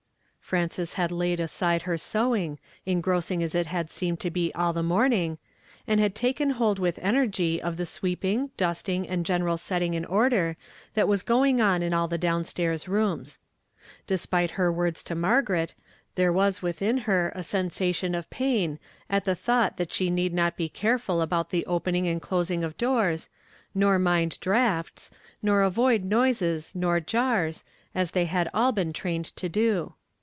[0.51, 4.83] Frances had laid aside her sewing, engrossing as it had seemed to be all the
[4.83, 5.37] morning,
[5.87, 10.57] and taken hold with energy of the sweeping, dusting, and general setting in order
[10.93, 13.39] that Avas going on in all the down staii s rooms.
[14.07, 15.73] Despite her words to Mar garet,
[16.15, 18.77] there was within her a sensation of pain
[19.09, 22.77] at the thought that she need not be careful about the opening and closing of
[22.77, 23.29] doors,
[23.73, 25.11] nor nund draughts,
[25.41, 27.63] nor avoid noises nor jars,
[27.95, 29.93] as they had all been trained to do.